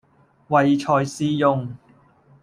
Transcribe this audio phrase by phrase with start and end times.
[0.47, 1.75] 唯才是用